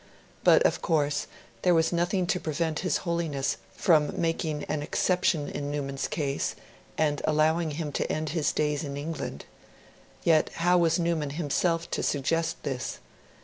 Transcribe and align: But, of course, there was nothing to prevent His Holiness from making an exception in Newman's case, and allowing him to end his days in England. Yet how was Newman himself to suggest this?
But, 0.43 0.63
of 0.65 0.81
course, 0.81 1.27
there 1.61 1.75
was 1.75 1.93
nothing 1.93 2.25
to 2.25 2.39
prevent 2.39 2.79
His 2.79 2.97
Holiness 3.05 3.57
from 3.75 4.19
making 4.19 4.63
an 4.63 4.81
exception 4.81 5.47
in 5.47 5.69
Newman's 5.69 6.07
case, 6.07 6.55
and 6.97 7.21
allowing 7.25 7.69
him 7.69 7.91
to 7.91 8.11
end 8.11 8.29
his 8.29 8.51
days 8.51 8.83
in 8.83 8.97
England. 8.97 9.45
Yet 10.23 10.49
how 10.55 10.79
was 10.79 10.97
Newman 10.97 11.29
himself 11.37 11.87
to 11.91 12.01
suggest 12.01 12.63
this? 12.63 12.97